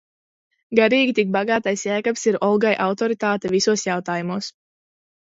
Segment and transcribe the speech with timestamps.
[0.77, 4.49] Garīgi tik bagātais Jēkabs ir Olgai autoritāte visos jautājumos.